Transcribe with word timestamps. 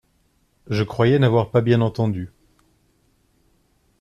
Je 0.65 0.81
croyais 0.81 1.19
n'avoir 1.19 1.51
pas 1.51 1.61
bien 1.61 1.79
entendu. 1.79 2.31